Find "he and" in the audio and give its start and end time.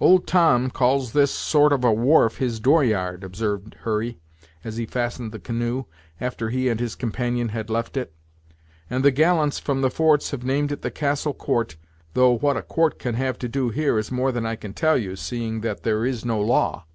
6.50-6.80